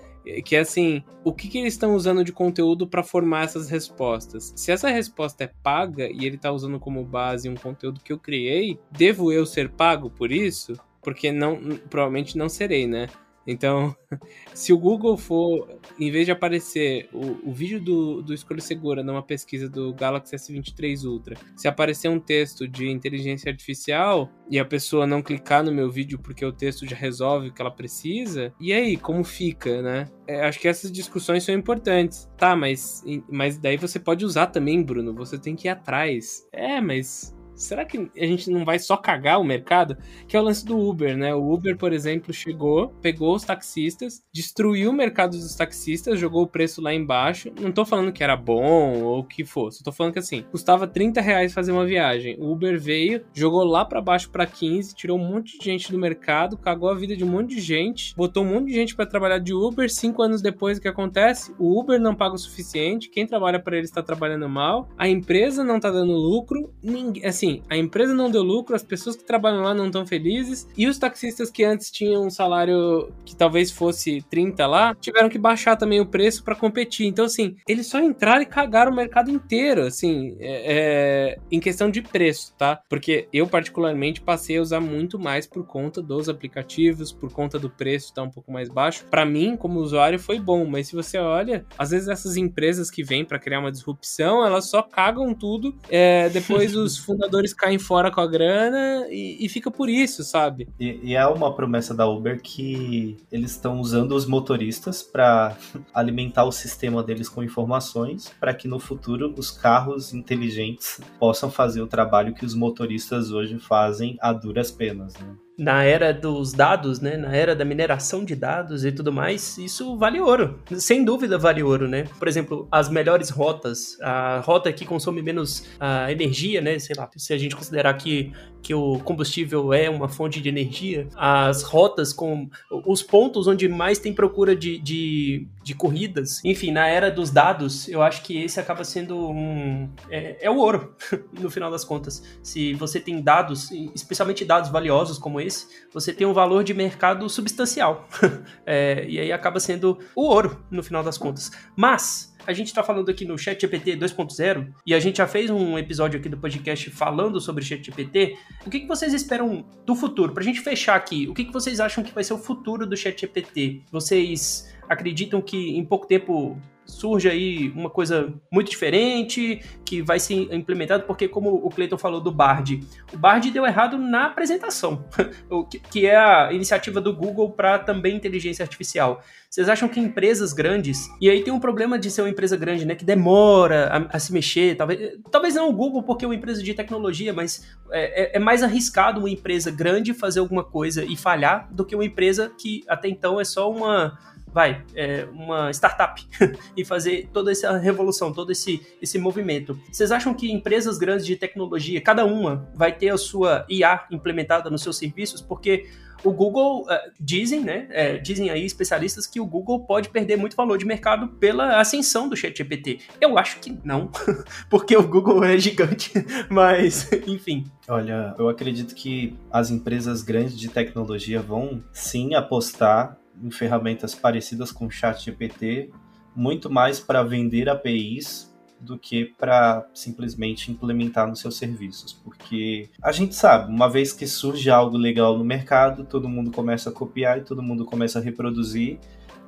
[0.44, 4.52] Que é assim, o que, que eles estão usando de conteúdo para formar essas respostas?
[4.56, 8.18] Se essa resposta é paga e ele está usando como base um conteúdo que eu
[8.18, 10.74] criei, devo eu ser pago por isso?
[11.02, 13.08] Porque não, provavelmente não serei, né?
[13.50, 13.94] Então,
[14.54, 19.02] se o Google for, em vez de aparecer o, o vídeo do, do Escolha Segura
[19.02, 24.64] numa pesquisa do Galaxy S23 Ultra, se aparecer um texto de inteligência artificial e a
[24.64, 28.52] pessoa não clicar no meu vídeo porque o texto já resolve o que ela precisa,
[28.60, 30.08] e aí, como fica, né?
[30.28, 32.30] É, acho que essas discussões são importantes.
[32.36, 35.12] Tá, mas, mas daí você pode usar também, Bruno.
[35.14, 36.46] Você tem que ir atrás.
[36.52, 39.96] É, mas será que a gente não vai só cagar o mercado?
[40.26, 41.34] Que é o lance do Uber, né?
[41.34, 46.46] O Uber, por exemplo, chegou, pegou os taxistas, destruiu o mercado dos taxistas, jogou o
[46.46, 47.52] preço lá embaixo.
[47.60, 51.20] Não tô falando que era bom ou que fosse, tô falando que assim, custava 30
[51.20, 52.36] reais fazer uma viagem.
[52.38, 55.98] O Uber veio, jogou lá para baixo para 15, tirou um monte de gente do
[55.98, 59.06] mercado, cagou a vida de um monte de gente, botou um monte de gente para
[59.06, 59.90] trabalhar de Uber.
[59.90, 61.54] Cinco anos depois, o que acontece?
[61.58, 65.62] O Uber não paga o suficiente, quem trabalha para ele está trabalhando mal, a empresa
[65.62, 69.24] não tá dando lucro, ninguém, assim, assim, a empresa não deu lucro, as pessoas que
[69.24, 73.70] trabalham lá não estão felizes, e os taxistas que antes tinham um salário que talvez
[73.70, 77.06] fosse 30 lá, tiveram que baixar também o preço para competir.
[77.06, 81.90] Então, assim, eles só entraram e cagaram o mercado inteiro, assim, é, é, em questão
[81.90, 82.80] de preço, tá?
[82.88, 87.70] Porque eu, particularmente, passei a usar muito mais por conta dos aplicativos, por conta do
[87.70, 89.04] preço estar tá um pouco mais baixo.
[89.10, 93.02] Para mim, como usuário, foi bom, mas se você olha, às vezes essas empresas que
[93.02, 97.78] vêm para criar uma disrupção, elas só cagam tudo, é, depois os fundadores vendedores caem
[97.78, 100.68] fora com a grana e, e fica por isso, sabe?
[100.78, 105.56] E, e, é uma promessa da Uber que eles estão usando os motoristas para
[105.94, 111.80] alimentar o sistema deles com informações para que no futuro os carros inteligentes possam fazer
[111.80, 115.34] o trabalho que os motoristas hoje fazem a duras penas, né?
[115.60, 119.94] Na era dos dados, né, na era da mineração de dados e tudo mais, isso
[119.98, 120.58] vale ouro.
[120.78, 122.04] Sem dúvida vale ouro, né?
[122.18, 127.10] Por exemplo, as melhores rotas, a rota que consome menos uh, energia, né, sei lá,
[127.14, 132.14] se a gente considerar que, que o combustível é uma fonte de energia, as rotas
[132.14, 132.48] com
[132.86, 137.86] os pontos onde mais tem procura de, de, de corridas, enfim, na era dos dados,
[137.86, 139.90] eu acho que esse acaba sendo um...
[140.08, 140.94] é, é o ouro,
[141.38, 142.22] no final das contas.
[142.42, 145.49] Se você tem dados, especialmente dados valiosos como esse,
[145.92, 148.08] você tem um valor de mercado substancial.
[148.66, 151.50] é, e aí acaba sendo o ouro, no final das contas.
[151.76, 155.78] Mas, a gente está falando aqui no ChatGPT 2.0 e a gente já fez um
[155.78, 158.36] episódio aqui do podcast falando sobre ChatGPT.
[158.66, 160.32] O que, que vocês esperam do futuro?
[160.32, 162.86] Para a gente fechar aqui, o que, que vocês acham que vai ser o futuro
[162.86, 163.82] do ChatGPT?
[163.90, 166.58] Vocês acreditam que em pouco tempo
[166.90, 172.20] surge aí uma coisa muito diferente que vai ser implementado, porque como o Cleiton falou
[172.20, 172.80] do Bard,
[173.12, 175.04] o Bard deu errado na apresentação,
[175.90, 179.22] que é a iniciativa do Google para também inteligência artificial.
[179.48, 182.84] Vocês acham que empresas grandes, e aí tem um problema de ser uma empresa grande,
[182.84, 186.34] né, que demora a, a se mexer, talvez, talvez não o Google porque é uma
[186.34, 191.04] empresa de tecnologia, mas é, é, é mais arriscado uma empresa grande fazer alguma coisa
[191.04, 194.16] e falhar do que uma empresa que até então é só uma
[194.52, 196.26] vai, é, uma startup
[196.76, 199.78] e fazer toda essa revolução, todo esse, esse movimento.
[199.90, 204.70] Vocês acham que empresas grandes de tecnologia, cada uma vai ter a sua IA implementada
[204.70, 205.40] nos seus serviços?
[205.40, 205.86] Porque
[206.22, 210.56] o Google, uh, dizem, né, é, dizem aí especialistas que o Google pode perder muito
[210.56, 213.00] valor de mercado pela ascensão do ChatGPT.
[213.20, 214.10] Eu acho que não,
[214.68, 216.12] porque o Google é gigante,
[216.50, 217.64] mas enfim.
[217.88, 224.72] Olha, eu acredito que as empresas grandes de tecnologia vão sim apostar em ferramentas parecidas
[224.72, 225.90] com o ChatGPT,
[226.34, 228.50] muito mais para vender APIs
[228.80, 234.26] do que para simplesmente implementar nos seus serviços, porque a gente sabe, uma vez que
[234.26, 238.22] surge algo legal no mercado, todo mundo começa a copiar e todo mundo começa a
[238.22, 238.98] reproduzir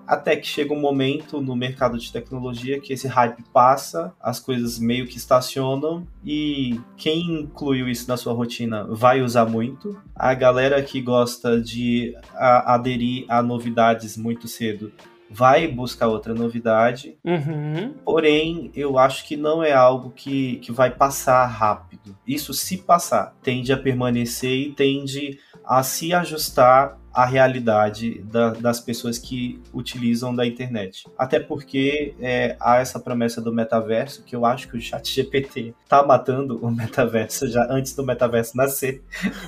[0.07, 4.79] até que chega um momento no mercado de tecnologia que esse hype passa, as coisas
[4.79, 10.01] meio que estacionam e quem incluiu isso na sua rotina vai usar muito.
[10.15, 14.93] A galera que gosta de a, aderir a novidades muito cedo
[15.33, 17.17] vai buscar outra novidade.
[17.25, 17.95] Uhum.
[18.05, 22.15] Porém, eu acho que não é algo que, que vai passar rápido.
[22.27, 28.81] Isso, se passar, tende a permanecer e tende a se ajustar à realidade da, das
[28.81, 31.05] pessoas que utilizam da internet.
[31.17, 35.75] Até porque é, há essa promessa do metaverso, que eu acho que o chat GPT
[35.89, 39.03] tá matando o metaverso já antes do metaverso nascer.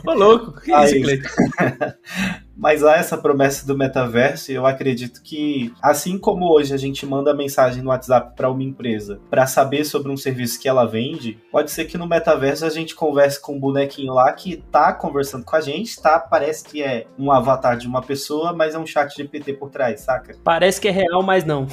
[0.06, 1.22] Ô louco, que Aí, isso,
[2.56, 7.04] Mas há essa promessa do metaverso e eu acredito que, assim como hoje a gente
[7.04, 11.38] manda mensagem no WhatsApp para uma empresa para saber sobre um serviço que ela vende,
[11.50, 15.44] pode ser que no metaverso a gente converse com um bonequinho lá que tá conversando
[15.44, 16.18] com a gente, tá?
[16.18, 20.00] Parece que é um avatar de uma pessoa, mas é um chat GPT por trás,
[20.00, 20.36] saca?
[20.44, 21.66] Parece que é real, mas não.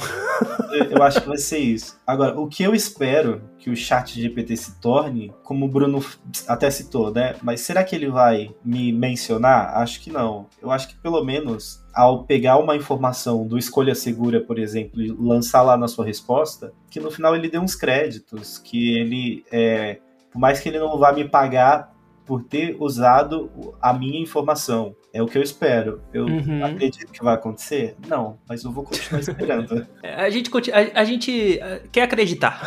[0.72, 1.98] eu, eu acho que vai ser isso.
[2.06, 6.04] Agora, o que eu espero que o chat GPT se torne, como o Bruno
[6.48, 7.36] até citou, né?
[7.40, 9.76] Mas será que ele vai me mencionar?
[9.76, 10.48] Acho que não.
[10.60, 15.12] Eu acho que pelo menos ao pegar uma informação do Escolha Segura, por exemplo, e
[15.12, 20.00] lançar lá na sua resposta, que no final ele dê uns créditos, que ele, é,
[20.32, 21.94] por mais que ele não vá me pagar
[22.26, 23.48] por ter usado
[23.80, 24.92] a minha informação.
[25.12, 26.00] É o que eu espero.
[26.12, 26.64] Eu uhum.
[26.64, 27.96] acredito que vai acontecer?
[28.08, 29.86] Não, mas eu vou continuar esperando.
[30.02, 31.60] A, gente, a, a gente
[31.90, 32.66] quer acreditar.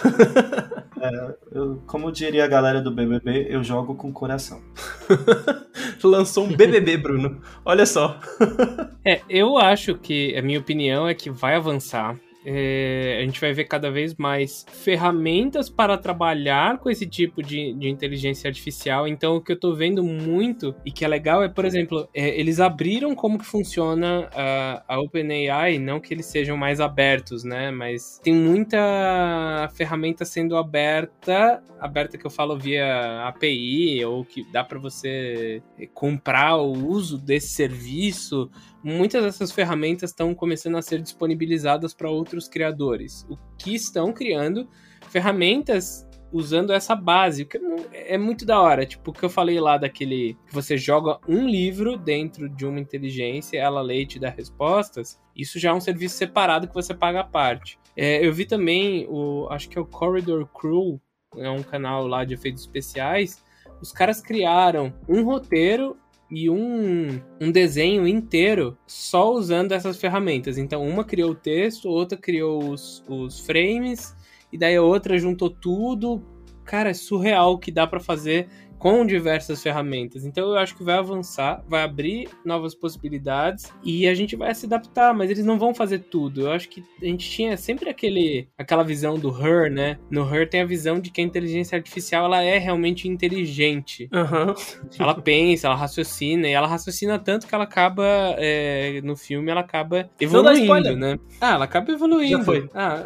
[1.01, 4.61] é, eu, como diria a galera do BBB, eu jogo com o coração.
[6.03, 7.41] Lançou um BBB, Bruno.
[7.65, 8.19] Olha só.
[9.03, 12.15] é, eu acho que, a minha opinião é que vai avançar
[12.45, 17.73] é, a gente vai ver cada vez mais ferramentas para trabalhar com esse tipo de,
[17.73, 19.07] de inteligência artificial.
[19.07, 22.39] Então, o que eu estou vendo muito e que é legal é, por exemplo, é,
[22.39, 27.71] eles abriram como que funciona a, a OpenAI, não que eles sejam mais abertos, né?
[27.71, 34.63] Mas tem muita ferramenta sendo aberta, aberta que eu falo via API ou que dá
[34.63, 38.49] para você comprar o uso desse serviço
[38.86, 44.69] muitas dessas ferramentas estão começando a ser disponibilizadas para outros criadores, o que estão criando
[45.09, 47.59] ferramentas usando essa base, o que
[47.93, 48.86] é muito da hora.
[48.86, 52.79] Tipo, o que eu falei lá daquele que você joga um livro dentro de uma
[52.79, 55.19] inteligência, ela lê e te dá respostas.
[55.36, 57.79] Isso já é um serviço separado que você paga a parte.
[57.97, 61.01] É, eu vi também o, acho que é o Corridor Crew,
[61.38, 63.43] é um canal lá de efeitos especiais.
[63.81, 65.97] Os caras criaram um roteiro
[66.30, 70.57] e um, um desenho inteiro só usando essas ferramentas.
[70.57, 74.15] Então, uma criou o texto, outra criou os, os frames,
[74.51, 76.23] e daí a outra juntou tudo.
[76.63, 78.47] Cara, é surreal o que dá para fazer
[78.78, 80.26] com diversas ferramentas.
[80.26, 84.65] Então eu acho que vai avançar, vai abrir novas possibilidades e a gente vai se
[84.65, 86.41] adaptar, mas eles não vão fazer tudo.
[86.41, 89.97] Eu acho que a gente tinha sempre aquele aquela visão do Her, né?
[90.09, 94.09] No Her tem a visão de que a inteligência artificial ela é realmente inteligente.
[94.13, 94.53] Uhum.
[94.99, 98.05] Ela pensa, ela raciocina e ela raciocina tanto que ela acaba
[98.38, 101.17] é, no filme ela acaba evoluindo, né?
[101.39, 102.38] Ah, ela acaba evoluindo.
[102.38, 102.69] Já foi.
[102.73, 103.01] Ah,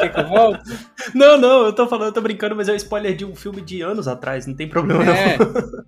[0.00, 0.70] quer que eu volte?
[1.14, 3.60] Não, não, eu tô falando, eu tô brincando, mas é um spoiler de um filme
[3.60, 5.38] de anos atrás, não tem problema é.
[5.38, 5.84] não.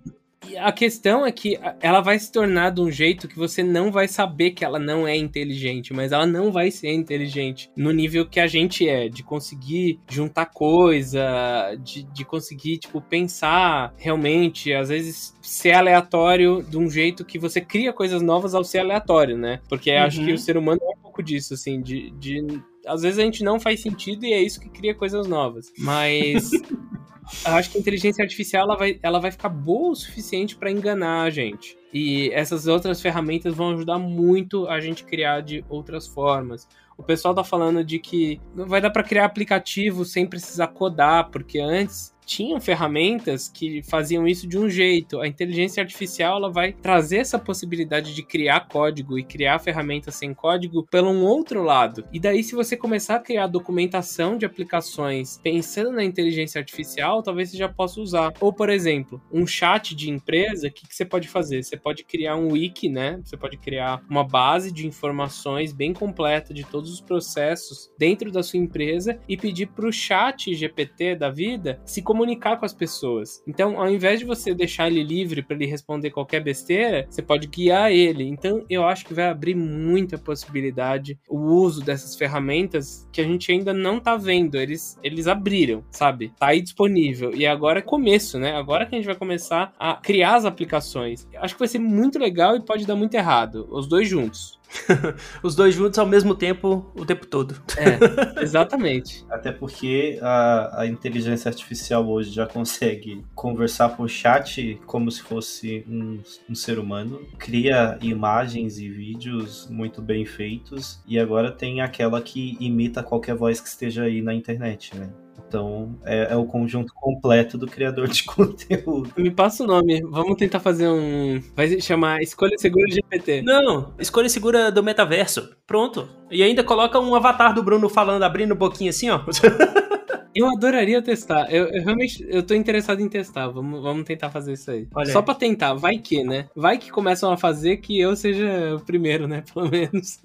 [0.55, 0.59] É.
[0.59, 4.07] a questão é que ela vai se tornar de um jeito que você não vai
[4.07, 8.39] saber que ela não é inteligente, mas ela não vai ser inteligente no nível que
[8.39, 15.35] a gente é, de conseguir juntar coisa, de, de conseguir, tipo, pensar realmente, às vezes
[15.41, 19.59] ser aleatório de um jeito que você cria coisas novas ao ser aleatório, né?
[19.67, 20.03] Porque uhum.
[20.03, 20.35] acho que uhum.
[20.35, 22.45] o ser humano é um pouco disso, assim, de, de
[22.85, 25.71] às vezes a gente não faz sentido e é isso que cria coisas novas.
[25.77, 26.51] Mas
[27.45, 30.71] eu acho que a inteligência artificial ela vai, ela vai ficar boa o suficiente para
[30.71, 31.77] enganar a gente.
[31.93, 36.67] E essas outras ferramentas vão ajudar muito a gente criar de outras formas.
[36.97, 41.29] O pessoal tá falando de que não vai dar para criar aplicativo sem precisar codar,
[41.31, 45.19] porque antes tinham ferramentas que faziam isso de um jeito.
[45.19, 50.33] A inteligência artificial ela vai trazer essa possibilidade de criar código e criar ferramentas sem
[50.33, 52.05] código pelo um outro lado.
[52.11, 57.49] E daí, se você começar a criar documentação de aplicações pensando na inteligência artificial, talvez
[57.49, 58.33] você já possa usar.
[58.39, 61.63] Ou, por exemplo, um chat de empresa, o que, que você pode fazer?
[61.63, 63.19] Você pode criar um wiki, né?
[63.23, 68.43] Você pode criar uma base de informações bem completa de todos os processos dentro da
[68.43, 73.41] sua empresa e pedir para o chat GPT da vida se comunicar com as pessoas.
[73.47, 77.47] Então, ao invés de você deixar ele livre para ele responder qualquer besteira, você pode
[77.47, 78.23] guiar ele.
[78.23, 83.51] Então, eu acho que vai abrir muita possibilidade o uso dessas ferramentas que a gente
[83.51, 84.59] ainda não tá vendo.
[84.59, 86.31] Eles, eles abriram, sabe?
[86.37, 87.33] Tá aí disponível.
[87.33, 88.53] E agora é começo, né?
[88.55, 91.27] Agora que a gente vai começar a criar as aplicações.
[91.37, 93.67] Acho que vai ser muito legal e pode dar muito errado.
[93.71, 94.61] Os dois juntos.
[95.41, 97.55] Os dois juntos ao mesmo tempo, o tempo todo.
[97.77, 99.25] É, exatamente.
[99.29, 105.85] Até porque a, a inteligência artificial hoje já consegue conversar por chat como se fosse
[105.87, 106.19] um,
[106.49, 112.57] um ser humano, cria imagens e vídeos muito bem feitos, e agora tem aquela que
[112.59, 115.09] imita qualquer voz que esteja aí na internet, né?
[115.53, 119.11] Então, é, é, o conjunto completo do criador de conteúdo.
[119.15, 120.01] Me passa o nome.
[120.01, 121.39] Vamos tentar fazer um.
[121.55, 123.43] Vai chamar Escolha Segura GPT.
[123.43, 125.55] Não, Escolha Segura do Metaverso.
[125.67, 126.09] Pronto.
[126.31, 129.19] E ainda coloca um avatar do Bruno falando, abrindo um pouquinho assim, ó.
[130.35, 131.51] Eu adoraria testar.
[131.51, 133.47] Eu, eu, realmente eu tô interessado em testar.
[133.47, 134.87] Vamos, vamos tentar fazer isso aí.
[134.93, 135.25] Olha Só aí.
[135.25, 135.73] pra tentar.
[135.73, 136.49] Vai que, né?
[136.55, 139.43] Vai que começam a fazer que eu seja o primeiro, né?
[139.53, 140.19] Pelo menos.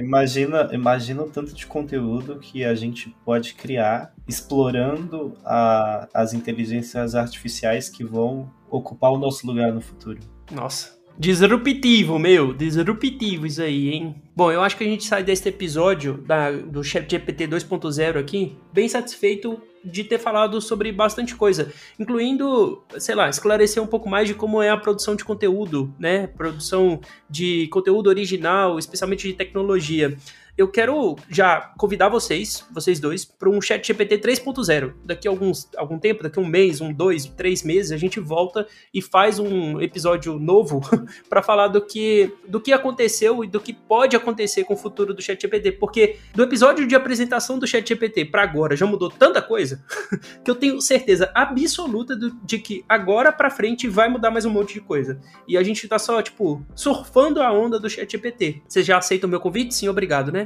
[0.00, 7.14] Imagina, imagina o tanto de conteúdo que a gente pode criar explorando a, as inteligências
[7.14, 10.18] artificiais que vão ocupar o nosso lugar no futuro.
[10.50, 10.95] Nossa.
[11.18, 12.52] Disruptivo, meu.
[12.52, 14.14] Disruptivo isso aí, hein?
[14.34, 18.86] Bom, eu acho que a gente sai deste episódio da, do GPT 2.0 aqui bem
[18.86, 24.34] satisfeito de ter falado sobre bastante coisa, incluindo, sei lá, esclarecer um pouco mais de
[24.34, 26.26] como é a produção de conteúdo, né?
[26.26, 27.00] Produção
[27.30, 30.16] de conteúdo original, especialmente de tecnologia
[30.56, 34.94] eu quero já convidar vocês, vocês dois, para um chat GPT 3.0.
[35.04, 38.18] Daqui a alguns, algum tempo, daqui a um mês, um, dois, três meses, a gente
[38.18, 40.80] volta e faz um episódio novo
[41.28, 45.12] para falar do que, do que aconteceu e do que pode acontecer com o futuro
[45.12, 45.72] do chat GPT.
[45.72, 49.84] Porque do episódio de apresentação do chat GPT para agora já mudou tanta coisa
[50.42, 54.50] que eu tenho certeza absoluta do, de que agora para frente vai mudar mais um
[54.50, 55.20] monte de coisa.
[55.46, 58.62] E a gente tá só, tipo, surfando a onda do chat GPT.
[58.66, 59.74] Vocês já aceitam o meu convite?
[59.74, 60.45] Sim, obrigado, né?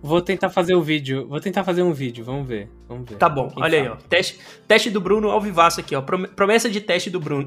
[0.00, 1.26] Vou tentar fazer o vídeo.
[1.28, 2.68] Vou tentar fazer um vídeo, vamos ver.
[2.88, 3.16] Vamos ver.
[3.16, 3.88] Tá bom, Quem olha sabe?
[3.88, 3.96] aí, ó.
[4.08, 6.00] Teste, teste do Bruno ao vivaço aqui, ó.
[6.00, 7.46] Promessa de teste do Bruno.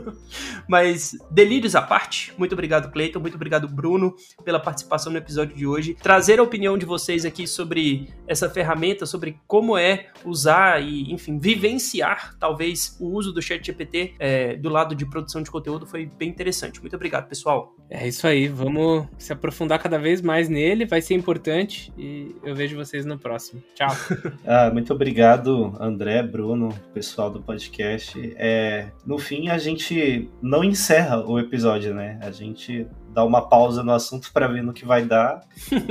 [0.68, 3.18] Mas, delírios à parte, muito obrigado, Cleiton.
[3.18, 4.14] Muito obrigado, Bruno,
[4.44, 5.94] pela participação no episódio de hoje.
[5.94, 11.38] Trazer a opinião de vocês aqui sobre essa ferramenta, sobre como é usar e, enfim,
[11.38, 16.06] vivenciar, talvez, o uso do Chat GPT é, do lado de produção de conteúdo foi
[16.06, 16.80] bem interessante.
[16.80, 17.74] Muito obrigado, pessoal.
[17.88, 22.54] É isso aí, vamos se aprofundar cada vez mais nele, vai ser importante e eu
[22.54, 23.62] vejo vocês no próximo.
[23.74, 23.88] Tchau.
[24.46, 28.18] ah, muito obrigado, André, Bruno, pessoal do podcast.
[28.36, 32.18] É, no fim, a gente não encerra o episódio, né?
[32.22, 35.44] A gente dá uma pausa no assunto para ver no que vai dar.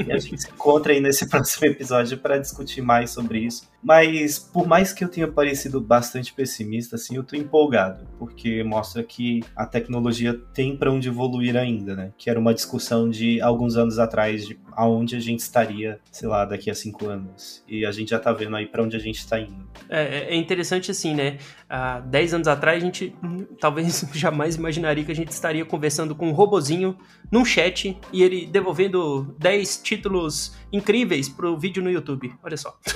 [0.05, 3.67] e a gente se encontra aí nesse próximo episódio para discutir mais sobre isso.
[3.81, 9.03] Mas por mais que eu tenha parecido bastante pessimista, assim, eu tô empolgado, porque mostra
[9.03, 12.11] que a tecnologia tem para onde evoluir ainda, né?
[12.17, 16.45] Que era uma discussão de alguns anos atrás de aonde a gente estaria, sei lá,
[16.45, 17.63] daqui a cinco anos.
[17.67, 19.67] E a gente já tá vendo aí para onde a gente está indo.
[19.89, 21.37] É, é, interessante assim, né?
[21.69, 23.13] Há dez anos atrás a gente
[23.59, 26.97] talvez jamais imaginaria que a gente estaria conversando com um robozinho
[27.31, 32.33] num chat e ele devolvendo 10 títulos incríveis pro vídeo no YouTube.
[32.41, 32.79] Olha só.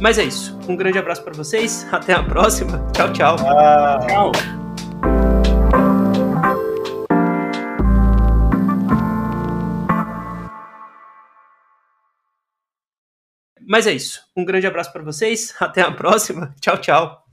[0.00, 0.58] Mas é isso.
[0.68, 1.86] Um grande abraço para vocês.
[1.92, 2.86] Até a próxima.
[2.92, 3.36] Tchau, tchau.
[3.40, 3.98] Ah.
[4.06, 4.32] Tchau.
[13.70, 14.22] Mas é isso.
[14.34, 15.54] Um grande abraço para vocês.
[15.60, 16.54] Até a próxima.
[16.60, 17.24] Tchau, tchau.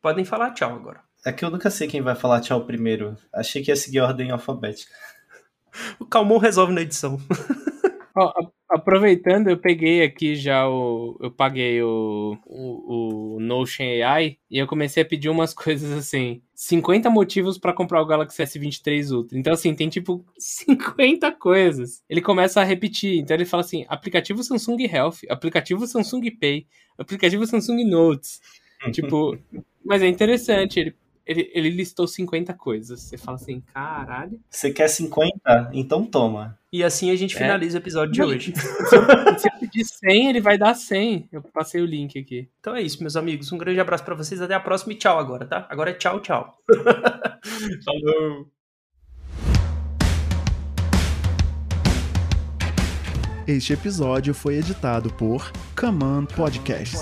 [0.00, 1.02] Podem falar tchau agora.
[1.24, 3.16] É que eu nunca sei quem vai falar tchau primeiro.
[3.32, 4.92] Achei que ia seguir a ordem alfabética.
[5.98, 7.18] O Calmon resolve na edição.
[8.16, 8.30] Oh,
[8.68, 11.18] aproveitando, eu peguei aqui já o.
[11.20, 16.40] Eu paguei o, o, o, Notion AI e eu comecei a pedir umas coisas assim:
[16.54, 19.36] 50 motivos para comprar o Galaxy S23 Ultra.
[19.36, 22.04] Então, assim, tem tipo 50 coisas.
[22.08, 23.18] Ele começa a repetir.
[23.18, 28.40] Então, ele fala assim: aplicativo Samsung Health, aplicativo Samsung Pay, aplicativo Samsung Notes.
[28.92, 29.36] tipo,
[29.84, 30.78] mas é interessante.
[30.78, 30.94] Ele
[31.26, 33.00] ele, ele listou 50 coisas.
[33.00, 34.40] Você fala assim, caralho.
[34.48, 35.70] Você quer 50?
[35.72, 36.58] Então toma.
[36.72, 37.38] E assim a gente é.
[37.38, 38.52] finaliza o episódio de hoje.
[38.56, 41.28] Se eu, pedir 100, ele vai dar 100.
[41.32, 42.48] Eu passei o link aqui.
[42.60, 43.50] Então é isso, meus amigos.
[43.52, 44.40] Um grande abraço para vocês.
[44.40, 45.66] Até a próxima e tchau agora, tá?
[45.70, 46.58] Agora é tchau, tchau.
[47.84, 48.50] Falou.
[53.46, 56.96] Este episódio foi editado por Command Podcast.